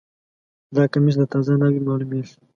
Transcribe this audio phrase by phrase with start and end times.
[0.75, 2.35] دا کمیس د تازه ناوې معلومیږي